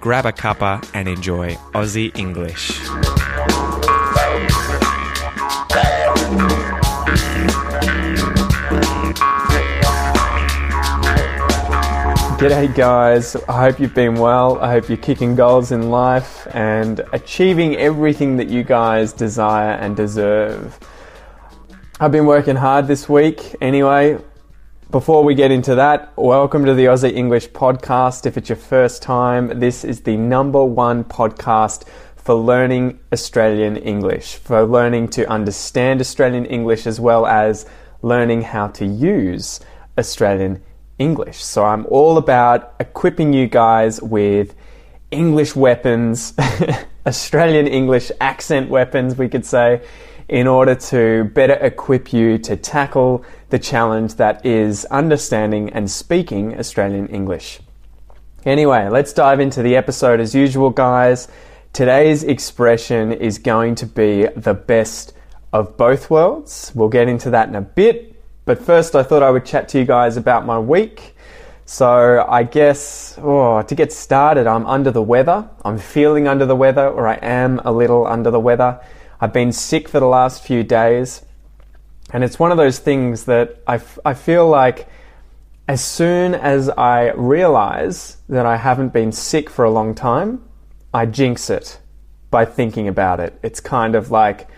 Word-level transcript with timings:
grab 0.00 0.24
a 0.24 0.32
cuppa, 0.32 0.88
and 0.94 1.08
enjoy 1.08 1.54
Aussie 1.74 2.16
English. 2.18 2.80
G'day, 12.40 12.74
guys. 12.74 13.36
I 13.36 13.60
hope 13.60 13.78
you've 13.78 13.94
been 13.94 14.14
well. 14.14 14.58
I 14.60 14.70
hope 14.70 14.88
you're 14.88 14.96
kicking 14.96 15.34
goals 15.34 15.72
in 15.72 15.90
life 15.90 16.48
and 16.54 17.02
achieving 17.12 17.76
everything 17.76 18.38
that 18.38 18.48
you 18.48 18.64
guys 18.64 19.12
desire 19.12 19.72
and 19.72 19.94
deserve. 19.94 20.78
I've 22.00 22.12
been 22.12 22.24
working 22.24 22.56
hard 22.56 22.86
this 22.86 23.10
week. 23.10 23.54
Anyway, 23.60 24.16
before 24.90 25.22
we 25.22 25.36
get 25.36 25.52
into 25.52 25.76
that, 25.76 26.12
welcome 26.16 26.64
to 26.64 26.74
the 26.74 26.86
Aussie 26.86 27.12
English 27.12 27.48
podcast. 27.50 28.26
If 28.26 28.36
it's 28.36 28.48
your 28.48 28.56
first 28.56 29.02
time, 29.02 29.60
this 29.60 29.84
is 29.84 30.00
the 30.00 30.16
number 30.16 30.64
one 30.64 31.04
podcast 31.04 31.86
for 32.16 32.34
learning 32.34 32.98
Australian 33.12 33.76
English, 33.76 34.34
for 34.34 34.64
learning 34.64 35.06
to 35.10 35.30
understand 35.30 36.00
Australian 36.00 36.44
English 36.44 36.88
as 36.88 36.98
well 36.98 37.24
as 37.24 37.66
learning 38.02 38.42
how 38.42 38.66
to 38.66 38.84
use 38.84 39.60
Australian 39.96 40.60
English. 40.98 41.40
So 41.40 41.64
I'm 41.64 41.86
all 41.86 42.18
about 42.18 42.74
equipping 42.80 43.32
you 43.32 43.46
guys 43.46 44.02
with 44.02 44.56
English 45.12 45.54
weapons, 45.54 46.34
Australian 47.06 47.68
English 47.68 48.10
accent 48.20 48.68
weapons, 48.68 49.16
we 49.16 49.28
could 49.28 49.46
say, 49.46 49.82
in 50.30 50.46
order 50.46 50.76
to 50.76 51.24
better 51.34 51.54
equip 51.54 52.12
you 52.12 52.38
to 52.38 52.56
tackle 52.56 53.24
the 53.48 53.58
challenge 53.58 54.14
that 54.14 54.46
is 54.46 54.84
understanding 54.84 55.68
and 55.70 55.90
speaking 55.90 56.56
Australian 56.56 57.08
English. 57.08 57.58
Anyway, 58.44 58.88
let's 58.88 59.12
dive 59.12 59.40
into 59.40 59.60
the 59.60 59.74
episode 59.74 60.20
as 60.20 60.32
usual, 60.32 60.70
guys. 60.70 61.26
Today's 61.72 62.22
expression 62.22 63.10
is 63.12 63.38
going 63.38 63.74
to 63.74 63.86
be 63.86 64.28
the 64.36 64.54
best 64.54 65.14
of 65.52 65.76
both 65.76 66.10
worlds. 66.10 66.70
We'll 66.76 66.88
get 66.88 67.08
into 67.08 67.30
that 67.30 67.48
in 67.48 67.56
a 67.56 67.60
bit. 67.60 68.14
But 68.44 68.62
first, 68.62 68.94
I 68.94 69.02
thought 69.02 69.24
I 69.24 69.30
would 69.30 69.44
chat 69.44 69.68
to 69.70 69.80
you 69.80 69.84
guys 69.84 70.16
about 70.16 70.46
my 70.46 70.60
week. 70.60 71.16
So, 71.64 72.24
I 72.28 72.44
guess 72.44 73.18
oh, 73.20 73.62
to 73.62 73.74
get 73.74 73.92
started, 73.92 74.46
I'm 74.46 74.66
under 74.66 74.92
the 74.92 75.02
weather. 75.02 75.50
I'm 75.64 75.78
feeling 75.78 76.28
under 76.28 76.46
the 76.46 76.56
weather, 76.56 76.88
or 76.88 77.08
I 77.08 77.14
am 77.14 77.60
a 77.64 77.72
little 77.72 78.06
under 78.06 78.30
the 78.30 78.40
weather. 78.40 78.80
I've 79.20 79.32
been 79.32 79.52
sick 79.52 79.88
for 79.88 80.00
the 80.00 80.06
last 80.06 80.42
few 80.42 80.62
days. 80.64 81.22
And 82.12 82.24
it's 82.24 82.38
one 82.38 82.50
of 82.50 82.56
those 82.56 82.78
things 82.78 83.24
that 83.24 83.60
I, 83.66 83.80
I 84.04 84.14
feel 84.14 84.48
like 84.48 84.88
as 85.68 85.84
soon 85.84 86.34
as 86.34 86.68
I 86.70 87.12
realize 87.12 88.16
that 88.28 88.46
I 88.46 88.56
haven't 88.56 88.92
been 88.92 89.12
sick 89.12 89.48
for 89.48 89.64
a 89.64 89.70
long 89.70 89.94
time, 89.94 90.42
I 90.92 91.06
jinx 91.06 91.50
it 91.50 91.78
by 92.30 92.44
thinking 92.44 92.88
about 92.88 93.20
it. 93.20 93.38
It's 93.42 93.60
kind 93.60 93.94
of 93.94 94.10
like 94.10 94.48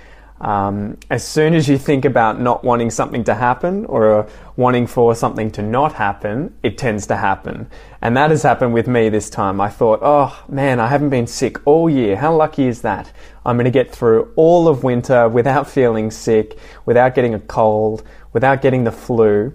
um, 0.42 0.98
as 1.08 1.26
soon 1.26 1.54
as 1.54 1.68
you 1.68 1.78
think 1.78 2.04
about 2.04 2.40
not 2.40 2.64
wanting 2.64 2.90
something 2.90 3.22
to 3.24 3.34
happen 3.34 3.86
or 3.86 4.28
wanting 4.56 4.88
for 4.88 5.14
something 5.14 5.52
to 5.52 5.62
not 5.62 5.92
happen, 5.92 6.52
it 6.64 6.76
tends 6.76 7.06
to 7.06 7.16
happen. 7.16 7.70
And 8.00 8.16
that 8.16 8.30
has 8.30 8.42
happened 8.42 8.74
with 8.74 8.88
me 8.88 9.08
this 9.08 9.30
time. 9.30 9.60
I 9.60 9.68
thought, 9.68 10.00
oh 10.02 10.44
man, 10.48 10.80
I 10.80 10.88
haven't 10.88 11.10
been 11.10 11.28
sick 11.28 11.64
all 11.64 11.88
year. 11.88 12.16
How 12.16 12.34
lucky 12.34 12.66
is 12.66 12.82
that? 12.82 13.12
I'm 13.46 13.56
going 13.56 13.66
to 13.66 13.70
get 13.70 13.92
through 13.92 14.32
all 14.34 14.66
of 14.66 14.82
winter 14.82 15.28
without 15.28 15.70
feeling 15.70 16.10
sick, 16.10 16.58
without 16.86 17.14
getting 17.14 17.34
a 17.34 17.40
cold, 17.40 18.02
without 18.32 18.62
getting 18.62 18.82
the 18.82 18.92
flu. 18.92 19.54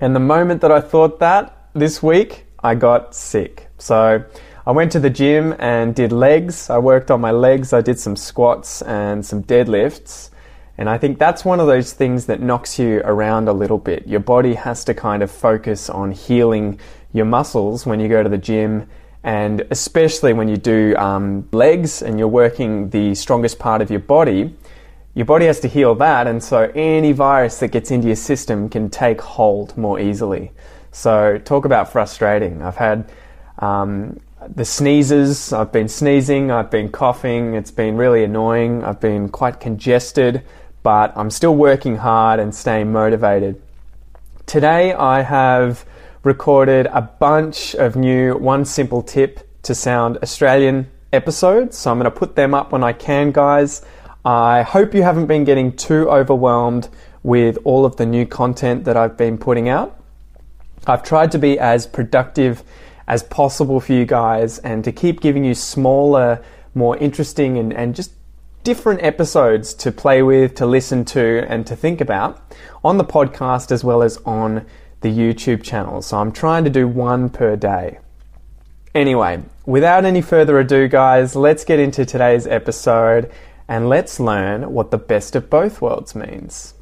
And 0.00 0.14
the 0.14 0.20
moment 0.20 0.60
that 0.60 0.70
I 0.70 0.80
thought 0.80 1.18
that 1.18 1.68
this 1.72 2.00
week, 2.00 2.46
I 2.62 2.76
got 2.76 3.12
sick. 3.12 3.68
So 3.78 4.24
I 4.68 4.72
went 4.72 4.90
to 4.92 4.98
the 4.98 5.10
gym 5.10 5.54
and 5.60 5.94
did 5.94 6.10
legs. 6.10 6.68
I 6.70 6.78
worked 6.78 7.12
on 7.12 7.20
my 7.20 7.30
legs. 7.30 7.72
I 7.72 7.82
did 7.82 8.00
some 8.00 8.16
squats 8.16 8.82
and 8.82 9.24
some 9.24 9.44
deadlifts. 9.44 10.30
And 10.76 10.90
I 10.90 10.98
think 10.98 11.20
that's 11.20 11.44
one 11.44 11.60
of 11.60 11.68
those 11.68 11.92
things 11.92 12.26
that 12.26 12.42
knocks 12.42 12.76
you 12.76 13.00
around 13.04 13.48
a 13.48 13.52
little 13.52 13.78
bit. 13.78 14.08
Your 14.08 14.18
body 14.18 14.54
has 14.54 14.84
to 14.86 14.94
kind 14.94 15.22
of 15.22 15.30
focus 15.30 15.88
on 15.88 16.10
healing 16.10 16.80
your 17.12 17.26
muscles 17.26 17.86
when 17.86 18.00
you 18.00 18.08
go 18.08 18.24
to 18.24 18.28
the 18.28 18.38
gym, 18.38 18.88
and 19.22 19.64
especially 19.70 20.32
when 20.32 20.48
you 20.48 20.56
do 20.56 20.96
um, 20.96 21.48
legs 21.52 22.02
and 22.02 22.18
you're 22.18 22.26
working 22.26 22.90
the 22.90 23.14
strongest 23.14 23.60
part 23.60 23.80
of 23.80 23.90
your 23.90 24.00
body. 24.00 24.52
Your 25.14 25.26
body 25.26 25.46
has 25.46 25.60
to 25.60 25.68
heal 25.68 25.94
that, 25.94 26.26
and 26.26 26.42
so 26.42 26.70
any 26.74 27.12
virus 27.12 27.60
that 27.60 27.68
gets 27.68 27.92
into 27.92 28.08
your 28.08 28.16
system 28.16 28.68
can 28.68 28.90
take 28.90 29.20
hold 29.20 29.76
more 29.78 29.98
easily. 29.98 30.50
So, 30.90 31.38
talk 31.38 31.64
about 31.64 31.90
frustrating. 31.90 32.60
I've 32.60 32.76
had 32.76 33.10
um, 33.58 34.20
the 34.54 34.64
sneezes, 34.64 35.52
I've 35.52 35.72
been 35.72 35.88
sneezing, 35.88 36.50
I've 36.50 36.70
been 36.70 36.90
coughing, 36.90 37.54
it's 37.54 37.70
been 37.70 37.96
really 37.96 38.24
annoying, 38.24 38.84
I've 38.84 39.00
been 39.00 39.28
quite 39.28 39.60
congested, 39.60 40.42
but 40.82 41.12
I'm 41.16 41.30
still 41.30 41.54
working 41.54 41.96
hard 41.96 42.38
and 42.38 42.54
staying 42.54 42.92
motivated. 42.92 43.60
Today 44.46 44.92
I 44.92 45.22
have 45.22 45.84
recorded 46.22 46.86
a 46.86 47.02
bunch 47.02 47.74
of 47.74 47.96
new 47.96 48.36
One 48.36 48.64
Simple 48.64 49.02
Tip 49.02 49.48
to 49.62 49.74
Sound 49.74 50.18
Australian 50.22 50.88
episodes, 51.12 51.76
so 51.76 51.90
I'm 51.90 51.98
going 51.98 52.10
to 52.10 52.16
put 52.16 52.36
them 52.36 52.54
up 52.54 52.72
when 52.72 52.84
I 52.84 52.92
can, 52.92 53.32
guys. 53.32 53.84
I 54.24 54.62
hope 54.62 54.94
you 54.94 55.02
haven't 55.02 55.26
been 55.26 55.44
getting 55.44 55.74
too 55.74 56.08
overwhelmed 56.08 56.88
with 57.22 57.58
all 57.64 57.84
of 57.84 57.96
the 57.96 58.06
new 58.06 58.26
content 58.26 58.84
that 58.84 58.96
I've 58.96 59.16
been 59.16 59.38
putting 59.38 59.68
out. 59.68 60.00
I've 60.86 61.02
tried 61.02 61.32
to 61.32 61.38
be 61.38 61.58
as 61.58 61.86
productive 61.86 62.62
as 63.06 63.22
possible 63.22 63.80
for 63.80 63.92
you 63.92 64.04
guys 64.04 64.58
and 64.58 64.84
to 64.84 64.92
keep 64.92 65.20
giving 65.20 65.44
you 65.44 65.54
smaller, 65.54 66.42
more 66.74 66.96
interesting, 66.98 67.58
and, 67.58 67.72
and 67.72 67.94
just 67.94 68.12
different 68.64 69.02
episodes 69.02 69.72
to 69.74 69.92
play 69.92 70.22
with, 70.22 70.54
to 70.56 70.66
listen 70.66 71.04
to, 71.04 71.46
and 71.48 71.66
to 71.66 71.76
think 71.76 72.00
about 72.00 72.52
on 72.84 72.98
the 72.98 73.04
podcast 73.04 73.70
as 73.70 73.84
well 73.84 74.02
as 74.02 74.16
on 74.26 74.66
the 75.02 75.08
YouTube 75.08 75.62
channel. 75.62 76.02
So 76.02 76.18
I'm 76.18 76.32
trying 76.32 76.64
to 76.64 76.70
do 76.70 76.88
one 76.88 77.30
per 77.30 77.54
day. 77.54 77.98
Anyway, 78.94 79.42
without 79.66 80.04
any 80.04 80.22
further 80.22 80.58
ado, 80.58 80.88
guys, 80.88 81.36
let's 81.36 81.64
get 81.64 81.78
into 81.78 82.04
today's 82.04 82.46
episode 82.46 83.30
and 83.68 83.88
let's 83.88 84.18
learn 84.18 84.72
what 84.72 84.90
the 84.90 84.98
best 84.98 85.36
of 85.36 85.50
both 85.50 85.80
worlds 85.82 86.14
means. 86.14 86.74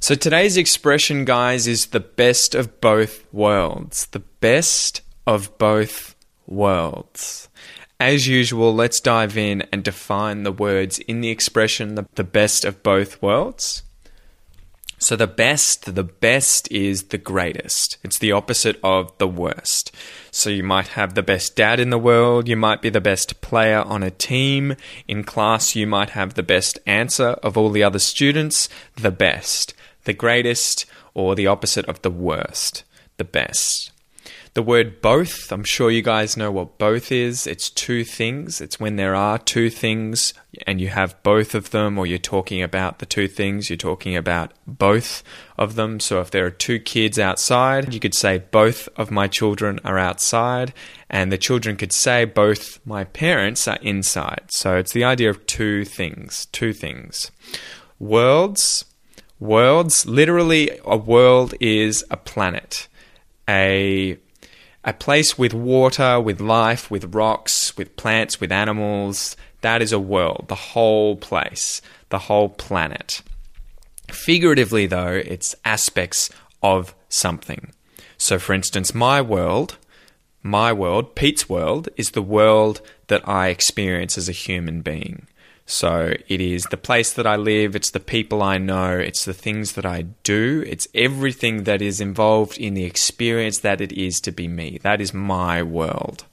So 0.00 0.16
today's 0.16 0.56
expression, 0.56 1.24
guys, 1.24 1.68
is 1.68 1.86
the 1.86 2.00
best 2.00 2.56
of 2.56 2.80
both 2.80 3.24
worlds. 3.32 4.06
The 4.06 4.18
best 4.18 5.00
of 5.26 5.56
both 5.58 6.14
worlds. 6.46 7.48
As 8.00 8.26
usual, 8.26 8.74
let's 8.74 9.00
dive 9.00 9.36
in 9.36 9.62
and 9.72 9.84
define 9.84 10.42
the 10.42 10.52
words 10.52 10.98
in 10.98 11.20
the 11.20 11.30
expression 11.30 11.94
the, 11.94 12.06
the 12.16 12.24
best 12.24 12.64
of 12.64 12.82
both 12.82 13.22
worlds. 13.22 13.84
So, 14.98 15.16
the 15.16 15.26
best, 15.26 15.96
the 15.96 16.04
best 16.04 16.70
is 16.70 17.04
the 17.04 17.18
greatest. 17.18 17.98
It's 18.04 18.18
the 18.18 18.30
opposite 18.30 18.78
of 18.84 19.16
the 19.18 19.26
worst. 19.26 19.90
So, 20.30 20.48
you 20.48 20.62
might 20.62 20.88
have 20.88 21.14
the 21.14 21.24
best 21.24 21.56
dad 21.56 21.80
in 21.80 21.90
the 21.90 21.98
world, 21.98 22.46
you 22.46 22.56
might 22.56 22.80
be 22.80 22.88
the 22.88 23.00
best 23.00 23.40
player 23.40 23.80
on 23.80 24.04
a 24.04 24.12
team. 24.12 24.76
In 25.08 25.24
class, 25.24 25.74
you 25.74 25.88
might 25.88 26.10
have 26.10 26.34
the 26.34 26.44
best 26.44 26.78
answer 26.86 27.30
of 27.42 27.58
all 27.58 27.70
the 27.70 27.82
other 27.82 27.98
students, 27.98 28.68
the 28.94 29.10
best. 29.10 29.74
The 30.04 30.12
greatest, 30.12 30.86
or 31.14 31.34
the 31.34 31.48
opposite 31.48 31.86
of 31.86 32.02
the 32.02 32.10
worst, 32.10 32.84
the 33.16 33.24
best. 33.24 33.90
The 34.54 34.62
word 34.62 35.00
both, 35.00 35.50
I'm 35.50 35.64
sure 35.64 35.90
you 35.90 36.02
guys 36.02 36.36
know 36.36 36.52
what 36.52 36.76
both 36.76 37.10
is. 37.10 37.46
It's 37.46 37.70
two 37.70 38.04
things. 38.04 38.60
It's 38.60 38.78
when 38.78 38.96
there 38.96 39.14
are 39.14 39.38
two 39.38 39.70
things 39.70 40.34
and 40.66 40.78
you 40.78 40.88
have 40.88 41.22
both 41.22 41.54
of 41.54 41.70
them, 41.70 41.96
or 41.96 42.04
you're 42.04 42.18
talking 42.18 42.62
about 42.62 42.98
the 42.98 43.06
two 43.06 43.28
things, 43.28 43.70
you're 43.70 43.78
talking 43.78 44.14
about 44.14 44.52
both 44.66 45.22
of 45.56 45.74
them. 45.74 46.00
So 46.00 46.20
if 46.20 46.30
there 46.30 46.44
are 46.44 46.50
two 46.50 46.78
kids 46.78 47.18
outside, 47.18 47.94
you 47.94 48.00
could 48.00 48.14
say 48.14 48.44
both 48.50 48.90
of 48.94 49.10
my 49.10 49.26
children 49.26 49.80
are 49.86 49.98
outside, 49.98 50.74
and 51.08 51.32
the 51.32 51.38
children 51.38 51.78
could 51.78 51.92
say 51.92 52.26
both 52.26 52.78
my 52.84 53.04
parents 53.04 53.66
are 53.66 53.78
inside. 53.80 54.44
So 54.48 54.76
it's 54.76 54.92
the 54.92 55.04
idea 55.04 55.30
of 55.30 55.46
two 55.46 55.86
things, 55.86 56.44
two 56.52 56.74
things. 56.74 57.30
Worlds, 57.98 58.84
worlds, 59.40 60.04
literally, 60.04 60.78
a 60.84 60.98
world 60.98 61.54
is 61.58 62.04
a 62.10 62.18
planet. 62.18 62.88
A 63.48 64.18
a 64.84 64.92
place 64.92 65.38
with 65.38 65.54
water, 65.54 66.20
with 66.20 66.40
life, 66.40 66.90
with 66.90 67.14
rocks, 67.14 67.76
with 67.76 67.96
plants, 67.96 68.40
with 68.40 68.52
animals, 68.52 69.36
That 69.60 69.80
is 69.80 69.92
a 69.92 69.98
world, 70.00 70.46
the 70.48 70.56
whole 70.56 71.14
place, 71.16 71.80
the 72.08 72.18
whole 72.18 72.48
planet. 72.48 73.22
Figuratively, 74.10 74.86
though, 74.86 75.12
it's 75.12 75.54
aspects 75.64 76.30
of 76.62 76.94
something. 77.08 77.72
So, 78.18 78.40
for 78.40 78.54
instance, 78.54 78.92
my 78.92 79.22
world, 79.22 79.78
my 80.42 80.72
world, 80.72 81.14
Pete's 81.14 81.48
world, 81.48 81.88
is 81.96 82.10
the 82.10 82.22
world 82.22 82.80
that 83.06 83.26
I 83.28 83.48
experience 83.48 84.18
as 84.18 84.28
a 84.28 84.32
human 84.32 84.80
being. 84.82 85.28
So 85.64 86.14
it 86.28 86.40
is 86.40 86.64
the 86.64 86.76
place 86.76 87.12
that 87.12 87.26
I 87.26 87.36
live, 87.36 87.76
it's 87.76 87.90
the 87.90 88.00
people 88.00 88.42
I 88.42 88.58
know, 88.58 88.98
it's 88.98 89.24
the 89.24 89.32
things 89.32 89.72
that 89.72 89.86
I 89.86 90.02
do, 90.22 90.64
it's 90.66 90.88
everything 90.94 91.64
that 91.64 91.80
is 91.80 92.00
involved 92.00 92.58
in 92.58 92.74
the 92.74 92.84
experience 92.84 93.60
that 93.60 93.80
it 93.80 93.92
is 93.92 94.20
to 94.22 94.32
be 94.32 94.48
me. 94.48 94.78
That 94.82 95.00
is 95.00 95.14
my 95.14 95.62
world. 95.62 96.24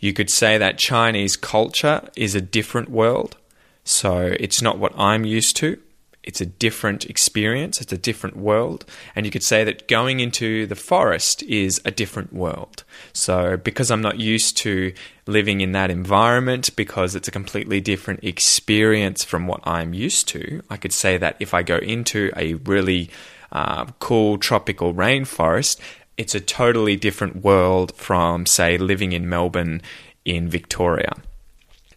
You 0.00 0.12
could 0.12 0.30
say 0.30 0.58
that 0.58 0.78
Chinese 0.78 1.36
culture 1.36 2.08
is 2.16 2.34
a 2.34 2.40
different 2.40 2.90
world. 2.90 3.36
So 3.84 4.34
it's 4.40 4.62
not 4.62 4.78
what 4.78 4.98
I'm 4.98 5.24
used 5.24 5.56
to 5.58 5.80
it's 6.26 6.40
a 6.40 6.46
different 6.46 7.06
experience, 7.06 7.80
it's 7.80 7.92
a 7.92 7.98
different 7.98 8.36
world. 8.36 8.84
And 9.14 9.24
you 9.24 9.32
could 9.32 9.44
say 9.44 9.62
that 9.64 9.86
going 9.86 10.20
into 10.20 10.66
the 10.66 10.74
forest 10.74 11.42
is 11.44 11.80
a 11.84 11.90
different 11.90 12.32
world. 12.32 12.82
So, 13.12 13.56
because 13.56 13.90
I'm 13.90 14.02
not 14.02 14.18
used 14.18 14.56
to 14.58 14.92
living 15.26 15.60
in 15.60 15.72
that 15.72 15.90
environment, 15.90 16.74
because 16.76 17.14
it's 17.14 17.28
a 17.28 17.30
completely 17.30 17.80
different 17.80 18.24
experience 18.24 19.24
from 19.24 19.46
what 19.46 19.60
I'm 19.64 19.94
used 19.94 20.28
to, 20.28 20.62
I 20.68 20.76
could 20.76 20.92
say 20.92 21.16
that 21.16 21.36
if 21.38 21.54
I 21.54 21.62
go 21.62 21.76
into 21.76 22.30
a 22.36 22.54
really 22.54 23.08
uh, 23.52 23.86
cool 24.00 24.36
tropical 24.36 24.92
rainforest, 24.92 25.78
it's 26.16 26.34
a 26.34 26.40
totally 26.40 26.96
different 26.96 27.44
world 27.44 27.94
from, 27.94 28.46
say, 28.46 28.78
living 28.78 29.12
in 29.12 29.28
Melbourne 29.28 29.80
in 30.24 30.48
Victoria. 30.48 31.12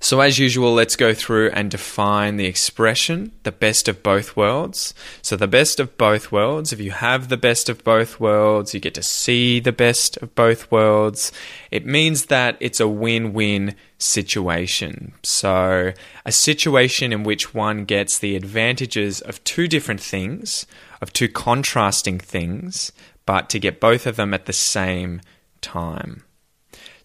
So, 0.02 0.22
as 0.22 0.40
usual, 0.40 0.74
let's 0.74 0.96
go 0.96 1.14
through 1.14 1.50
and 1.52 1.70
define 1.70 2.38
the 2.38 2.46
expression 2.46 3.34
the 3.44 3.52
best 3.52 3.90
of 3.90 4.02
both 4.02 4.38
worlds. 4.38 4.94
So, 5.22 5.36
the 5.36 5.48
best 5.48 5.78
of 5.78 5.98
both 5.98 6.32
worlds, 6.32 6.72
if 6.72 6.80
you 6.80 6.92
have 6.92 7.28
the 7.28 7.36
best 7.36 7.68
of 7.68 7.84
both 7.84 8.18
worlds, 8.18 8.74
you 8.74 8.80
get 8.80 8.94
to 8.94 9.04
see 9.04 9.60
the 9.60 9.74
best 9.74 10.16
of 10.18 10.34
both 10.36 10.72
worlds. 10.72 11.34
It 11.70 11.86
means 11.86 12.28
that 12.28 12.56
it's 12.62 12.80
a 12.80 12.88
win 12.88 13.34
win 13.34 13.76
situation. 13.98 15.14
So, 15.22 15.92
a 16.26 16.32
situation 16.32 17.12
in 17.12 17.24
which 17.24 17.54
one 17.54 17.84
gets 17.84 18.20
the 18.20 18.38
advantages 18.38 19.20
of 19.20 19.44
two 19.44 19.68
different 19.68 20.00
things, 20.00 20.66
of 21.02 21.12
two 21.12 21.28
contrasting 21.28 22.20
things, 22.20 22.94
but 23.26 23.50
to 23.50 23.60
get 23.60 23.82
both 23.82 24.08
of 24.08 24.16
them 24.16 24.34
at 24.34 24.46
the 24.46 24.54
same 24.54 25.20
time. 25.60 26.24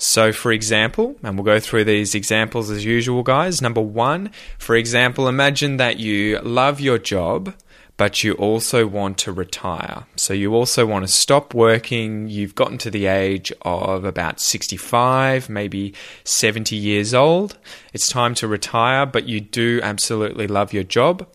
So, 0.07 0.33
for 0.33 0.53
example, 0.53 1.17
and 1.23 1.35
we'll 1.35 1.47
go 1.47 1.59
through 1.59 1.85
these 1.85 2.15
examples 2.15 2.71
as 2.71 2.85
usual, 2.85 3.23
guys. 3.23 3.63
Number 3.63 3.81
one, 3.81 4.31
for 4.59 4.77
example, 4.77 5.29
imagine 5.29 5.79
that 5.79 5.99
you 5.99 6.39
love 6.41 6.79
your 6.79 6.99
job, 6.99 7.55
but 7.97 8.23
you 8.23 8.35
also 8.35 8.87
want 8.87 9.17
to 9.19 9.33
retire. 9.33 10.05
So, 10.17 10.35
you 10.35 10.55
also 10.55 10.85
want 10.85 11.07
to 11.07 11.13
stop 11.13 11.55
working. 11.55 12.29
You've 12.29 12.55
gotten 12.55 12.77
to 12.79 12.91
the 12.91 13.07
age 13.07 13.51
of 13.63 14.05
about 14.05 14.41
65, 14.41 15.49
maybe 15.49 15.95
70 16.25 16.77
years 16.77 17.15
old. 17.15 17.57
It's 17.95 18.07
time 18.07 18.35
to 18.35 18.47
retire, 18.47 19.07
but 19.07 19.27
you 19.27 19.41
do 19.41 19.81
absolutely 19.83 20.47
love 20.47 20.75
your 20.75 20.85
job. 20.85 21.27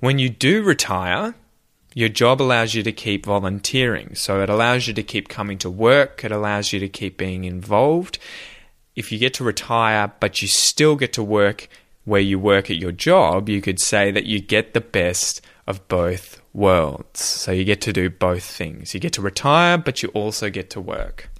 When 0.00 0.18
you 0.18 0.30
do 0.30 0.62
retire, 0.62 1.34
your 1.94 2.08
job 2.08 2.42
allows 2.42 2.74
you 2.74 2.82
to 2.82 2.92
keep 2.92 3.24
volunteering. 3.24 4.14
So 4.16 4.42
it 4.42 4.50
allows 4.50 4.86
you 4.88 4.94
to 4.94 5.02
keep 5.02 5.28
coming 5.28 5.56
to 5.58 5.70
work, 5.70 6.24
it 6.24 6.32
allows 6.32 6.72
you 6.72 6.80
to 6.80 6.88
keep 6.88 7.16
being 7.16 7.44
involved. 7.44 8.18
If 8.96 9.10
you 9.10 9.18
get 9.18 9.34
to 9.34 9.44
retire, 9.44 10.12
but 10.20 10.42
you 10.42 10.48
still 10.48 10.96
get 10.96 11.12
to 11.14 11.22
work 11.22 11.68
where 12.04 12.20
you 12.20 12.38
work 12.38 12.70
at 12.70 12.76
your 12.76 12.92
job, 12.92 13.48
you 13.48 13.60
could 13.60 13.80
say 13.80 14.10
that 14.10 14.26
you 14.26 14.40
get 14.40 14.74
the 14.74 14.80
best 14.80 15.40
of 15.66 15.86
both 15.88 16.42
worlds. 16.52 17.20
So 17.20 17.50
you 17.50 17.64
get 17.64 17.80
to 17.82 17.92
do 17.92 18.10
both 18.10 18.44
things. 18.44 18.92
You 18.92 19.00
get 19.00 19.14
to 19.14 19.22
retire, 19.22 19.78
but 19.78 20.02
you 20.02 20.10
also 20.10 20.50
get 20.50 20.70
to 20.70 20.80
work. 20.80 21.30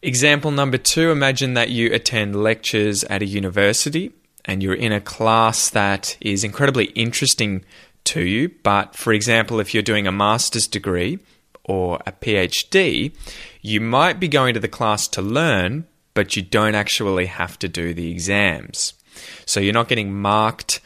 Example 0.00 0.50
number 0.50 0.78
two 0.78 1.10
imagine 1.10 1.54
that 1.54 1.70
you 1.70 1.92
attend 1.92 2.42
lectures 2.42 3.04
at 3.04 3.22
a 3.22 3.26
university 3.26 4.12
and 4.44 4.60
you're 4.62 4.74
in 4.74 4.90
a 4.90 5.00
class 5.00 5.70
that 5.70 6.16
is 6.20 6.42
incredibly 6.42 6.86
interesting 6.86 7.64
to 8.04 8.20
you. 8.20 8.50
But 8.62 8.96
for 8.96 9.12
example, 9.12 9.60
if 9.60 9.74
you're 9.74 9.82
doing 9.82 10.06
a 10.06 10.12
master's 10.12 10.66
degree 10.66 11.18
or 11.64 12.00
a 12.06 12.12
PhD, 12.12 13.14
you 13.60 13.80
might 13.80 14.20
be 14.20 14.28
going 14.28 14.54
to 14.54 14.60
the 14.60 14.68
class 14.68 15.06
to 15.08 15.22
learn, 15.22 15.86
but 16.14 16.36
you 16.36 16.42
don't 16.42 16.74
actually 16.74 17.26
have 17.26 17.58
to 17.60 17.68
do 17.68 17.94
the 17.94 18.10
exams. 18.10 18.94
So 19.46 19.60
you're 19.60 19.72
not 19.72 19.88
getting 19.88 20.14
marked 20.14 20.80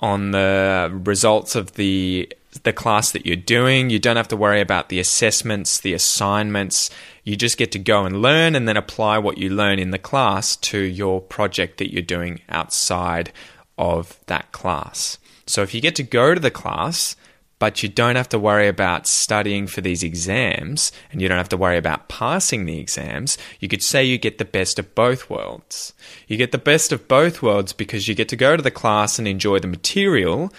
on 0.00 0.30
the 0.30 0.90
results 1.04 1.56
of 1.56 1.72
the 1.72 2.32
the 2.64 2.72
class 2.72 3.12
that 3.12 3.24
you're 3.24 3.34
doing. 3.36 3.88
You 3.88 3.98
don't 3.98 4.16
have 4.16 4.28
to 4.28 4.36
worry 4.36 4.60
about 4.60 4.90
the 4.90 5.00
assessments, 5.00 5.80
the 5.80 5.94
assignments. 5.94 6.90
You 7.24 7.34
just 7.34 7.56
get 7.56 7.72
to 7.72 7.78
go 7.78 8.04
and 8.04 8.20
learn 8.20 8.54
and 8.54 8.68
then 8.68 8.76
apply 8.76 9.18
what 9.18 9.38
you 9.38 9.48
learn 9.48 9.78
in 9.78 9.90
the 9.90 9.98
class 9.98 10.56
to 10.56 10.78
your 10.78 11.20
project 11.20 11.78
that 11.78 11.92
you're 11.92 12.02
doing 12.02 12.40
outside 12.48 13.32
of 13.78 14.18
that 14.26 14.52
class. 14.52 15.18
So 15.52 15.62
if 15.62 15.74
you 15.74 15.82
get 15.82 15.96
to 15.96 16.02
go 16.02 16.32
to 16.32 16.40
the 16.40 16.50
class, 16.50 17.14
but 17.58 17.82
you 17.82 17.88
don't 17.90 18.16
have 18.16 18.30
to 18.30 18.38
worry 18.38 18.68
about 18.68 19.06
studying 19.06 19.66
for 19.66 19.82
these 19.82 20.02
exams 20.02 20.92
and 21.12 21.20
you 21.20 21.28
don't 21.28 21.36
have 21.36 21.50
to 21.50 21.58
worry 21.58 21.76
about 21.76 22.08
passing 22.08 22.64
the 22.64 22.78
exams, 22.78 23.36
you 23.60 23.68
could 23.68 23.82
say 23.82 24.02
you 24.02 24.16
get 24.16 24.38
the 24.38 24.46
best 24.46 24.78
of 24.78 24.94
both 24.94 25.28
worlds. 25.28 25.92
You 26.26 26.38
get 26.38 26.52
the 26.52 26.58
best 26.58 26.90
of 26.90 27.06
both 27.06 27.42
worlds 27.42 27.74
because 27.74 28.08
you 28.08 28.14
get 28.14 28.30
to 28.30 28.36
go 28.36 28.56
to 28.56 28.62
the 28.62 28.70
class 28.70 29.18
and 29.18 29.28
enjoy 29.28 29.58
the 29.58 29.68
material, 29.68 30.50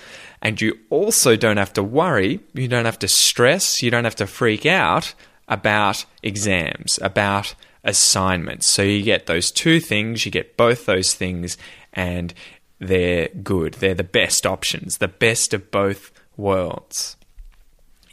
and 0.43 0.61
you 0.61 0.77
also 0.91 1.35
don't 1.35 1.57
have 1.57 1.73
to 1.73 1.81
worry, 1.81 2.39
you 2.53 2.67
don't 2.67 2.85
have 2.85 2.99
to 2.99 3.07
stress, 3.07 3.81
you 3.81 3.89
don't 3.89 4.03
have 4.03 4.15
to 4.17 4.27
freak 4.27 4.67
out 4.67 5.15
about 5.47 6.05
exams, 6.21 6.99
about 7.01 7.55
assignments. 7.83 8.67
So 8.67 8.83
you 8.83 9.01
get 9.01 9.25
those 9.25 9.51
two 9.51 9.79
things, 9.79 10.23
you 10.23 10.31
get 10.31 10.55
both 10.55 10.85
those 10.85 11.15
things, 11.15 11.57
and 11.93 12.33
they're 12.83 13.29
good. 13.29 13.75
They're 13.75 13.93
the 13.93 14.03
best 14.03 14.45
options, 14.45 14.97
the 14.97 15.07
best 15.07 15.53
of 15.53 15.71
both 15.71 16.11
worlds. 16.37 17.17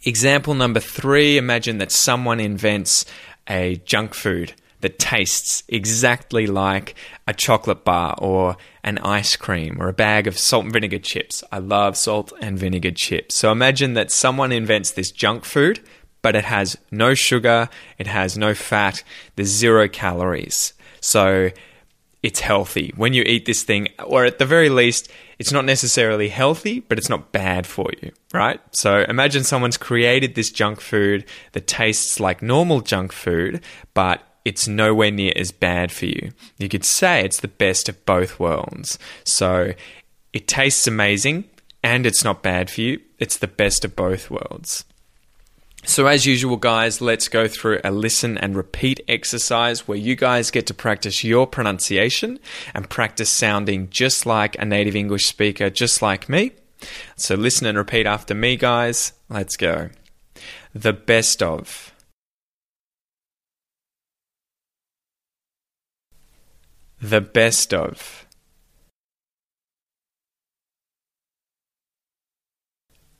Example 0.04 0.54
number 0.54 0.80
three 0.80 1.36
imagine 1.36 1.78
that 1.78 1.92
someone 1.92 2.40
invents 2.40 3.04
a 3.48 3.76
junk 3.84 4.14
food 4.14 4.54
that 4.80 4.98
tastes 4.98 5.62
exactly 5.68 6.46
like 6.46 6.94
a 7.26 7.34
chocolate 7.34 7.84
bar 7.84 8.14
or 8.18 8.56
an 8.82 8.98
ice 8.98 9.36
cream 9.36 9.76
or 9.80 9.88
a 9.88 9.92
bag 9.92 10.26
of 10.26 10.38
salt 10.38 10.64
and 10.64 10.72
vinegar 10.72 10.98
chips. 10.98 11.44
I 11.52 11.58
love 11.58 11.96
salt 11.96 12.32
and 12.40 12.58
vinegar 12.58 12.92
chips. 12.92 13.36
So 13.36 13.52
imagine 13.52 13.94
that 13.94 14.10
someone 14.10 14.52
invents 14.52 14.92
this 14.92 15.10
junk 15.10 15.44
food, 15.44 15.80
but 16.22 16.34
it 16.34 16.44
has 16.44 16.78
no 16.90 17.14
sugar, 17.14 17.68
it 17.98 18.06
has 18.06 18.38
no 18.38 18.54
fat, 18.54 19.02
there's 19.36 19.48
zero 19.48 19.86
calories. 19.86 20.72
So 21.00 21.50
it's 22.22 22.40
healthy. 22.40 22.92
When 22.96 23.14
you 23.14 23.22
eat 23.22 23.46
this 23.46 23.62
thing, 23.62 23.88
or 24.04 24.24
at 24.24 24.38
the 24.38 24.46
very 24.46 24.68
least, 24.68 25.10
it's 25.38 25.52
not 25.52 25.64
necessarily 25.64 26.28
healthy, 26.28 26.80
but 26.80 26.98
it's 26.98 27.08
not 27.08 27.32
bad 27.32 27.66
for 27.66 27.90
you, 28.02 28.12
right? 28.34 28.60
So 28.72 29.04
imagine 29.08 29.44
someone's 29.44 29.78
created 29.78 30.34
this 30.34 30.50
junk 30.50 30.80
food 30.80 31.24
that 31.52 31.66
tastes 31.66 32.20
like 32.20 32.42
normal 32.42 32.82
junk 32.82 33.12
food, 33.12 33.62
but 33.94 34.22
it's 34.44 34.68
nowhere 34.68 35.10
near 35.10 35.32
as 35.36 35.52
bad 35.52 35.92
for 35.92 36.06
you. 36.06 36.32
You 36.58 36.68
could 36.68 36.84
say 36.84 37.24
it's 37.24 37.40
the 37.40 37.48
best 37.48 37.88
of 37.88 38.04
both 38.04 38.38
worlds. 38.38 38.98
So 39.24 39.72
it 40.32 40.48
tastes 40.48 40.86
amazing 40.86 41.44
and 41.82 42.06
it's 42.06 42.24
not 42.24 42.42
bad 42.42 42.70
for 42.70 42.82
you. 42.82 43.00
It's 43.18 43.36
the 43.38 43.46
best 43.46 43.84
of 43.84 43.96
both 43.96 44.30
worlds. 44.30 44.84
So, 45.84 46.06
as 46.06 46.26
usual, 46.26 46.58
guys, 46.58 47.00
let's 47.00 47.28
go 47.28 47.48
through 47.48 47.80
a 47.82 47.90
listen 47.90 48.36
and 48.36 48.54
repeat 48.54 49.00
exercise 49.08 49.88
where 49.88 49.96
you 49.96 50.14
guys 50.14 50.50
get 50.50 50.66
to 50.66 50.74
practice 50.74 51.24
your 51.24 51.46
pronunciation 51.46 52.38
and 52.74 52.88
practice 52.88 53.30
sounding 53.30 53.88
just 53.88 54.26
like 54.26 54.56
a 54.58 54.66
native 54.66 54.94
English 54.94 55.24
speaker, 55.24 55.70
just 55.70 56.02
like 56.02 56.28
me. 56.28 56.52
So, 57.16 57.34
listen 57.34 57.66
and 57.66 57.78
repeat 57.78 58.06
after 58.06 58.34
me, 58.34 58.56
guys. 58.56 59.14
Let's 59.30 59.56
go. 59.56 59.88
The 60.74 60.92
best 60.92 61.42
of. 61.42 61.94
The 67.00 67.22
best 67.22 67.72
of. 67.72 68.26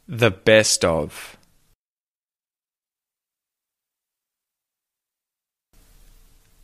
The 0.06 0.30
best 0.30 0.84
of. 0.84 1.38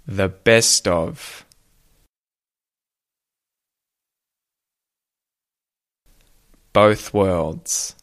The 0.06 0.28
best 0.28 0.88
of. 0.88 1.44
Both 6.72 7.14
worlds. 7.14 7.94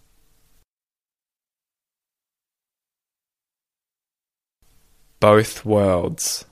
Both 5.19 5.63
worlds. 5.63 6.45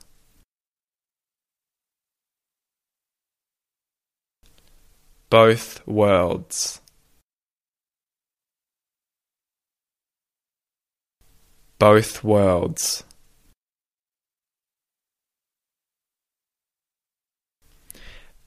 both 5.32 5.80
worlds. 5.86 6.82
Both 11.78 12.22
worlds. 12.22 13.04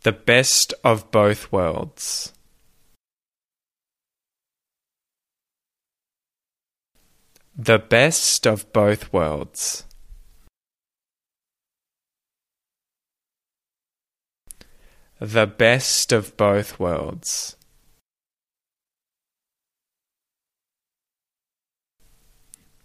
The 0.05 0.11
best 0.11 0.71
of 0.83 1.09
both 1.09 1.51
worlds. 1.51 2.31
The 7.57 7.79
best 7.79 8.45
of 8.45 8.71
both 8.71 9.11
worlds. 9.11 9.85
The 15.19 15.47
best 15.47 16.11
of 16.11 16.37
both 16.37 16.79
worlds. 16.79 17.55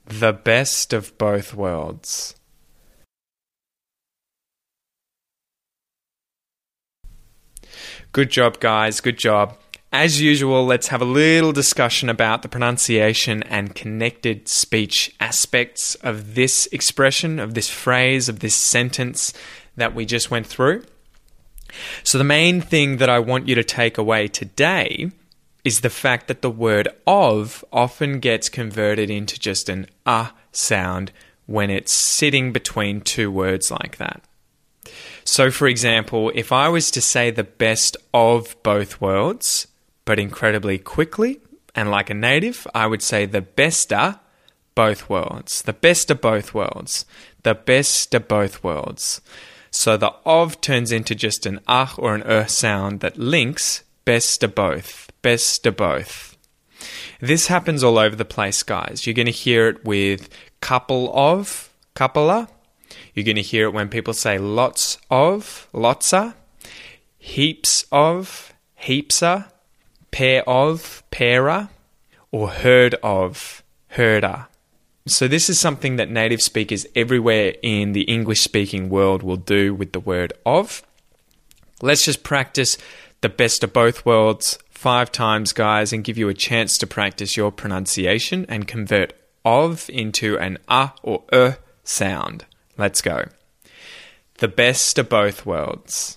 The 0.07 0.33
best 0.33 0.95
of 0.95 1.19
both 1.19 1.53
worlds. 1.53 2.40
Good 8.13 8.31
job, 8.31 8.59
guys. 8.59 9.01
Good 9.01 9.19
job. 9.19 9.57
As 9.93 10.21
usual, 10.21 10.67
let's 10.67 10.89
have 10.89 11.01
a 11.01 11.05
little 11.05 11.53
discussion 11.53 12.09
about 12.09 12.43
the 12.43 12.49
pronunciation 12.49 13.45
and 13.45 13.73
connected 13.73 14.49
speech 14.49 15.15
aspects 15.21 15.95
of 15.97 16.35
this 16.35 16.67
expression, 16.73 17.39
of 17.39 17.55
this 17.55 17.71
phrase, 17.71 18.29
of 18.29 18.41
this 18.41 18.57
sentence 18.57 19.33
that 19.77 19.95
we 19.95 20.05
just 20.07 20.29
went 20.29 20.49
through. 20.49 20.83
So, 22.03 22.19
the 22.19 22.25
main 22.25 22.61
thing 22.61 22.97
that 22.97 23.09
I 23.09 23.21
want 23.21 23.47
you 23.47 23.55
to 23.55 23.63
take 23.63 23.97
away 23.97 24.27
today 24.27 25.13
is 25.65 25.81
the 25.81 25.91
fact 25.91 26.27
that 26.27 26.43
the 26.43 26.51
word 26.51 26.89
of 27.07 27.65
often 27.73 28.19
gets 28.19 28.49
converted 28.49 29.09
into 29.09 29.39
just 29.39 29.69
an 29.69 29.87
ah 30.05 30.35
sound 30.51 31.13
when 31.47 31.71
it's 31.71 31.93
sitting 31.93 32.53
between 32.53 33.03
two 33.03 33.31
words 33.31 33.71
like 33.71 33.99
that. 33.99 34.25
So, 35.31 35.53
for 35.53 35.69
example, 35.69 36.33
if 36.35 36.51
I 36.51 36.69
was 36.69 36.91
to 36.91 37.01
say 37.01 37.31
the 37.31 37.45
best 37.45 37.97
of 38.13 38.61
both 38.65 39.01
worlds, 39.01 39.69
but 40.05 40.19
incredibly 40.19 40.77
quickly 40.77 41.39
and 41.73 41.89
like 41.89 42.11
a 42.11 42.15
native, 42.15 42.67
I 42.75 42.89
would 42.89 43.01
say 43.01 43.27
the 43.27 43.41
best 43.41 43.93
of 43.93 44.19
both 44.75 45.09
worlds. 45.09 45.63
The 45.63 45.73
best 45.73 46.11
of 46.11 46.21
both 46.21 46.53
worlds. 46.53 47.07
The 47.45 47.55
best 47.55 48.13
of 48.13 48.27
both 48.27 48.65
worlds. 48.65 49.21
So 49.71 49.97
the 49.97 50.15
of 50.27 50.61
turns 50.61 50.91
into 50.91 51.15
just 51.15 51.47
an 51.47 51.61
ah 51.69 51.95
or 51.97 52.17
an 52.17 52.25
er 52.29 52.49
sound 52.49 52.99
that 52.99 53.17
links 53.17 53.85
best 54.05 54.43
of 54.43 54.57
both. 54.57 55.13
Best 55.23 55.65
of 55.65 55.77
both. 55.77 56.37
This 57.21 57.47
happens 57.47 57.85
all 57.85 57.99
over 57.99 58.17
the 58.17 58.25
place, 58.25 58.65
guys. 58.65 59.07
You're 59.07 59.15
going 59.15 59.27
to 59.27 59.33
hear 59.47 59.69
it 59.69 59.85
with 59.85 60.29
couple 60.61 61.17
of, 61.17 61.71
couple 61.95 62.29
You're 63.15 63.25
going 63.25 63.37
to 63.37 63.43
hear 63.43 63.67
it 63.67 63.73
when 63.73 63.89
people 63.89 64.15
say 64.15 64.39
lots 64.39 64.99
of, 65.11 65.69
lotsa, 65.73 66.35
heaps 67.19 67.85
of, 67.91 68.53
heapsa, 68.81 69.51
pair 70.11 70.49
of, 70.49 71.03
pairer, 71.11 71.69
or 72.33 72.51
heard 72.51 72.95
of, 73.03 73.63
herder. 73.89 74.47
So, 75.07 75.27
this 75.27 75.49
is 75.51 75.59
something 75.59 75.97
that 75.97 76.11
native 76.11 76.43
speakers 76.43 76.87
everywhere 76.95 77.55
in 77.63 77.93
the 77.93 78.03
English 78.03 78.41
speaking 78.41 78.91
world 78.91 79.23
will 79.23 79.37
do 79.37 79.75
with 79.75 79.93
the 79.93 80.01
word 80.01 80.33
of. 80.45 80.83
Let's 81.83 82.05
just 82.05 82.23
practice 82.23 82.77
the 83.23 83.29
best 83.29 83.65
of 83.65 83.73
both 83.73 84.05
worlds 84.05 84.59
five 84.71 85.11
times, 85.11 85.53
guys, 85.53 85.93
and 85.93 86.05
give 86.05 86.17
you 86.17 86.29
a 86.29 86.35
chance 86.35 86.79
to 86.79 86.87
practice 86.87 87.37
your 87.37 87.51
pronunciation 87.51 88.47
and 88.49 88.69
convert 88.69 89.13
of 89.45 89.89
into 89.91 90.39
an 90.39 90.59
a 90.69 90.93
or 91.03 91.25
e 91.33 91.53
sound. 91.83 92.45
Let's 92.81 93.03
go. 93.03 93.29
The 94.39 94.49
best 94.49 94.99
of 94.99 95.11
both 95.11 95.45
worlds. 95.45 96.17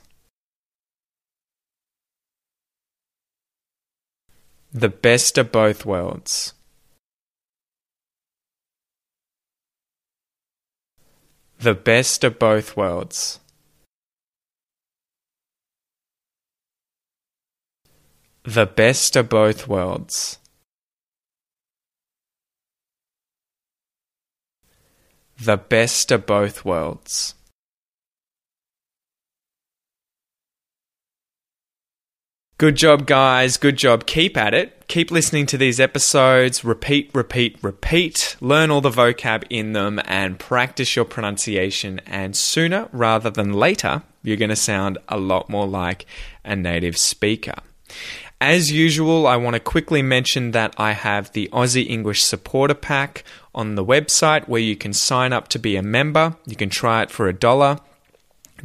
The 4.72 4.88
best 4.88 5.38
of 5.38 5.52
both 5.52 5.86
worlds. 5.86 6.54
The 11.60 11.74
best 11.74 12.24
of 12.24 12.40
both 12.40 12.78
worlds. 12.78 13.42
The 18.46 18.66
best 18.66 19.18
of 19.18 19.28
both 19.28 19.68
worlds. 19.68 20.40
The 25.44 25.58
best 25.58 26.10
of 26.14 26.26
both 26.26 26.64
worlds. 26.64 27.36
Good 32.58 32.78
job, 32.78 33.06
guys. 33.06 33.58
Good 33.58 33.76
job. 33.76 34.06
Keep 34.06 34.38
at 34.38 34.54
it. 34.54 34.88
Keep 34.88 35.12
listening 35.12 35.46
to 35.48 35.58
these 35.58 35.82
episodes. 35.82 36.64
Repeat, 36.64 37.12
repeat, 37.14 37.58
repeat. 37.62 38.38
Learn 38.40 38.72
all 38.72 38.80
the 38.80 38.90
vocab 38.90 39.44
in 39.50 39.74
them 39.74 40.00
and 40.06 40.40
practice 40.40 40.96
your 40.96 41.04
pronunciation. 41.04 42.00
And 42.06 42.38
sooner 42.38 42.88
rather 42.94 43.30
than 43.30 43.52
later, 43.52 44.04
you're 44.22 44.38
going 44.38 44.48
to 44.48 44.56
sound 44.56 44.98
a 45.10 45.18
lot 45.18 45.50
more 45.50 45.68
like 45.68 46.06
a 46.46 46.56
native 46.56 46.96
speaker. 46.98 47.56
As 48.46 48.70
usual, 48.74 49.26
I 49.26 49.38
want 49.38 49.54
to 49.54 49.60
quickly 49.62 50.02
mention 50.02 50.52
that 50.52 50.76
I 50.78 50.92
have 50.92 51.32
the 51.32 51.48
Aussie 51.54 51.90
English 51.90 52.22
Supporter 52.22 52.74
Pack 52.74 53.24
on 53.56 53.76
the 53.76 53.86
website 53.86 54.50
where 54.50 54.60
you 54.60 54.76
can 54.76 54.92
sign 54.92 55.32
up 55.32 55.48
to 55.48 55.60
be 55.60 55.78
a 55.78 55.82
member. 55.82 56.36
You 56.46 56.58
can 56.58 56.70
try 56.70 57.04
it 57.04 57.10
for 57.10 57.30
a 57.30 57.34
dollar. 57.34 57.80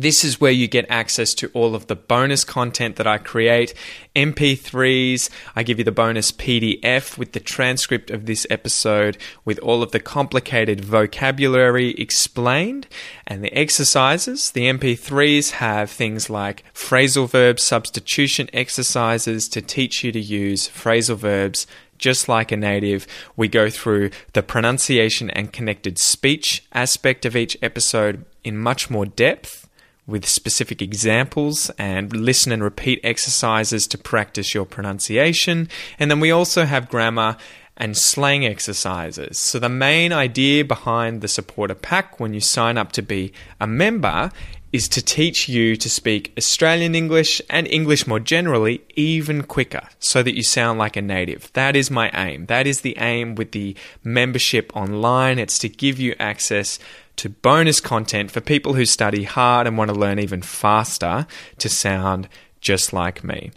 This 0.00 0.23
is 0.23 0.40
where 0.40 0.52
you 0.52 0.69
get 0.69 0.87
access 0.88 1.35
to 1.35 1.50
all 1.55 1.75
of 1.75 1.88
the 1.88 1.97
bonus 1.97 2.45
content 2.45 2.95
that 2.97 3.09
I 3.09 3.19
create 3.19 3.75
MP3s. 4.14 5.28
I 5.57 5.64
give 5.64 5.78
you 5.78 5.85
the 5.85 5.90
bonus 5.90 6.31
PDF 6.31 7.19
with 7.19 7.33
the 7.33 7.40
transcript 7.40 8.09
of 8.09 8.26
this 8.26 8.47
episode, 8.49 9.19
with 9.45 9.59
all 9.59 9.83
of 9.83 9.90
the 9.90 9.99
complicated 9.99 10.85
vocabulary 10.85 11.90
explained, 11.95 12.87
and 13.26 13.43
the 13.43 13.52
exercises. 13.52 14.52
The 14.52 14.67
MP3s 14.67 15.50
have 15.50 15.90
things 15.90 16.31
like 16.31 16.62
phrasal 16.73 17.28
verb 17.28 17.59
substitution 17.59 18.49
exercises 18.52 19.49
to 19.49 19.61
teach 19.61 20.05
you 20.05 20.12
to 20.12 20.21
use 20.21 20.69
phrasal 20.69 21.17
verbs 21.17 21.67
just 21.99 22.28
like 22.28 22.52
a 22.52 22.57
native, 22.57 23.09
we 23.35 23.49
go 23.49 23.69
through 23.69 24.11
the 24.33 24.40
pronunciation 24.40 25.31
and 25.31 25.52
connected 25.52 25.99
speech 25.99 26.64
aspect 26.73 27.26
of 27.26 27.35
each 27.35 27.59
episode 27.61 28.25
in 28.45 28.57
much 28.57 28.88
more 28.88 29.05
depth 29.05 29.68
with 30.09 30.27
specific 30.27 30.83
examples 30.83 31.71
and 31.79 32.12
listen 32.17 32.50
and 32.50 32.65
repeat 32.65 32.99
exercises 33.05 33.87
to 33.87 33.99
practice 33.99 34.55
your 34.55 34.65
pronunciation. 34.65 35.69
And 35.99 36.11
then 36.11 36.19
we 36.19 36.33
also 36.33 36.65
have 36.65 36.88
grammar 36.88 37.37
and 37.77 37.97
slang 37.97 38.45
exercises. 38.45 39.38
So, 39.38 39.61
the 39.61 39.69
main 39.69 40.12
idea 40.12 40.65
behind 40.65 41.21
the 41.21 41.29
supporter 41.29 41.77
pack 41.77 42.19
when 42.19 42.35
you 42.35 42.41
sign 42.41 42.77
up 42.77 42.91
to 42.93 43.03
be 43.03 43.33
a 43.61 43.69
member 43.69 44.33
is 44.73 44.88
to 44.88 45.03
teach 45.03 45.49
you 45.49 45.77
to 45.77 45.88
speak 45.88 46.33
Australian 46.37 46.95
English 46.95 47.41
and 47.49 47.67
English 47.69 48.07
more 48.07 48.21
generally 48.21 48.83
even 48.97 49.43
quicker 49.43 49.88
so 49.99 50.23
that 50.23 50.35
you 50.35 50.43
sound 50.43 50.79
like 50.79 50.97
a 50.97 51.03
native. 51.03 51.50
That 51.55 51.75
is 51.75 51.91
my 51.91 52.11
aim. 52.12 52.47
That 52.47 52.67
is 52.67 52.83
the 52.83 52.99
aim 52.99 53.35
with 53.35 53.53
the 53.53 53.77
membership 54.05 54.77
online. 54.77 55.38
It's 55.38 55.59
to 55.61 55.69
give 55.69 55.99
you 55.99 56.15
access 56.19 56.79
to 57.19 57.29
bonus 57.29 57.81
content 57.81 58.31
for 58.31 58.41
people 58.41 58.75
who 58.75 58.85
study 58.85 59.25
hard 59.25 59.67
and 59.67 59.77
want 59.77 59.91
to 59.91 59.97
learn 59.97 60.19
even 60.19 60.43
faster 60.43 61.27
to 61.59 61.69
sound 61.69 62.29
just 62.61 62.93
like 62.93 63.23
me. 63.23 63.51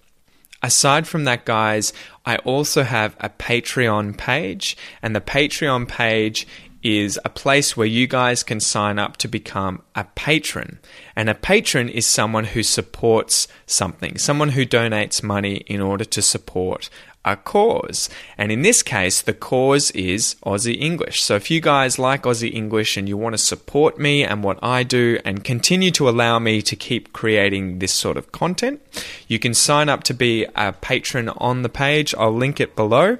Aside 0.63 1.07
from 1.07 1.23
that, 1.23 1.45
guys, 1.45 1.91
I 2.25 2.37
also 2.37 2.83
have 2.83 3.15
a 3.19 3.29
Patreon 3.29 4.17
page, 4.17 4.77
and 5.01 5.15
the 5.15 5.21
Patreon 5.21 5.87
page 5.87 6.45
is 6.83 7.19
a 7.23 7.29
place 7.29 7.77
where 7.77 7.87
you 7.87 8.07
guys 8.07 8.43
can 8.43 8.59
sign 8.59 8.97
up 8.97 9.17
to 9.17 9.27
become 9.27 9.81
a 9.95 10.03
patron. 10.15 10.79
And 11.15 11.29
a 11.29 11.35
patron 11.35 11.89
is 11.89 12.07
someone 12.07 12.45
who 12.45 12.63
supports 12.63 13.47
something, 13.65 14.17
someone 14.17 14.49
who 14.49 14.65
donates 14.65 15.21
money 15.21 15.57
in 15.67 15.79
order 15.79 16.05
to 16.05 16.21
support 16.21 16.89
a 17.23 17.35
cause. 17.35 18.09
And 18.37 18.51
in 18.51 18.61
this 18.61 18.81
case, 18.81 19.21
the 19.21 19.33
cause 19.33 19.91
is 19.91 20.35
Aussie 20.45 20.79
English. 20.79 21.21
So 21.21 21.35
if 21.35 21.51
you 21.51 21.61
guys 21.61 21.99
like 21.99 22.23
Aussie 22.23 22.53
English 22.53 22.97
and 22.97 23.07
you 23.07 23.17
want 23.17 23.33
to 23.33 23.37
support 23.37 23.99
me 23.99 24.23
and 24.23 24.43
what 24.43 24.59
I 24.63 24.83
do 24.83 25.19
and 25.23 25.43
continue 25.43 25.91
to 25.91 26.09
allow 26.09 26.39
me 26.39 26.61
to 26.63 26.75
keep 26.75 27.13
creating 27.13 27.79
this 27.79 27.93
sort 27.93 28.17
of 28.17 28.31
content, 28.31 28.81
you 29.27 29.39
can 29.39 29.53
sign 29.53 29.89
up 29.89 30.03
to 30.03 30.13
be 30.13 30.45
a 30.55 30.73
patron 30.73 31.29
on 31.29 31.61
the 31.61 31.69
page. 31.69 32.15
I'll 32.17 32.35
link 32.35 32.59
it 32.59 32.75
below. 32.75 33.17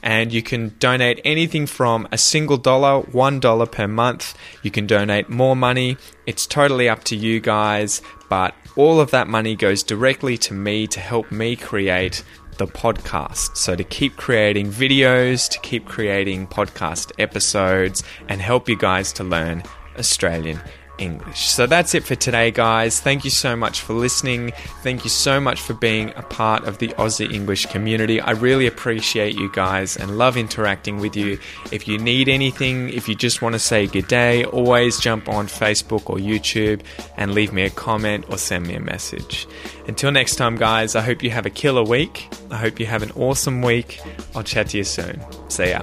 And 0.00 0.32
you 0.32 0.42
can 0.42 0.76
donate 0.78 1.20
anything 1.24 1.66
from 1.66 2.06
a 2.12 2.18
single 2.18 2.56
dollar, 2.56 3.00
one 3.00 3.40
dollar 3.40 3.66
per 3.66 3.88
month. 3.88 4.36
You 4.62 4.70
can 4.70 4.86
donate 4.86 5.28
more 5.28 5.56
money. 5.56 5.96
It's 6.24 6.46
totally 6.46 6.88
up 6.88 7.02
to 7.04 7.16
you 7.16 7.40
guys, 7.40 8.00
but 8.28 8.54
all 8.76 9.00
of 9.00 9.10
that 9.10 9.26
money 9.26 9.56
goes 9.56 9.82
directly 9.82 10.38
to 10.38 10.54
me 10.54 10.86
to 10.88 11.00
help 11.00 11.32
me 11.32 11.56
create 11.56 12.22
the 12.56 12.66
podcast. 12.66 13.56
So, 13.56 13.76
to 13.76 13.84
keep 13.84 14.16
creating 14.16 14.70
videos, 14.70 15.48
to 15.50 15.58
keep 15.60 15.86
creating 15.86 16.46
podcast 16.48 17.12
episodes, 17.18 18.02
and 18.28 18.40
help 18.40 18.68
you 18.68 18.76
guys 18.76 19.12
to 19.14 19.24
learn 19.24 19.62
Australian 19.98 20.60
English. 20.98 21.48
So 21.48 21.66
that's 21.66 21.94
it 21.94 22.04
for 22.04 22.14
today, 22.14 22.50
guys. 22.50 23.00
Thank 23.00 23.24
you 23.24 23.30
so 23.30 23.56
much 23.56 23.80
for 23.80 23.92
listening. 23.92 24.52
Thank 24.82 25.04
you 25.04 25.10
so 25.10 25.40
much 25.40 25.60
for 25.60 25.74
being 25.74 26.12
a 26.16 26.22
part 26.22 26.64
of 26.64 26.78
the 26.78 26.88
Aussie 26.88 27.32
English 27.32 27.66
community. 27.66 28.20
I 28.20 28.32
really 28.32 28.66
appreciate 28.66 29.36
you 29.36 29.50
guys 29.52 29.96
and 29.96 30.18
love 30.18 30.36
interacting 30.36 30.98
with 30.98 31.16
you. 31.16 31.38
If 31.72 31.86
you 31.88 31.98
need 31.98 32.28
anything, 32.28 32.88
if 32.88 33.08
you 33.08 33.14
just 33.14 33.42
want 33.42 33.54
to 33.54 33.58
say 33.58 33.86
good 33.86 34.08
day, 34.08 34.44
always 34.44 34.98
jump 34.98 35.28
on 35.28 35.46
Facebook 35.46 36.08
or 36.08 36.16
YouTube 36.16 36.82
and 37.16 37.34
leave 37.34 37.52
me 37.52 37.62
a 37.62 37.70
comment 37.70 38.24
or 38.28 38.38
send 38.38 38.66
me 38.66 38.74
a 38.74 38.80
message. 38.80 39.46
Until 39.86 40.10
next 40.10 40.36
time, 40.36 40.56
guys, 40.56 40.96
I 40.96 41.00
hope 41.02 41.22
you 41.22 41.30
have 41.30 41.46
a 41.46 41.50
killer 41.50 41.84
week. 41.84 42.28
I 42.50 42.56
hope 42.56 42.80
you 42.80 42.86
have 42.86 43.02
an 43.02 43.12
awesome 43.12 43.62
week. 43.62 44.00
I'll 44.34 44.42
chat 44.42 44.70
to 44.70 44.78
you 44.78 44.84
soon. 44.84 45.20
See 45.48 45.70
ya. 45.70 45.82